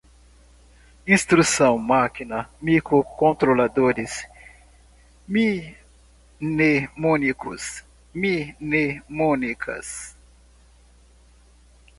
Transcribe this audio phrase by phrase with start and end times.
[1.05, 4.27] instrução-máquina, microcontroladores,
[6.39, 10.17] mnemônicos, mnemônicas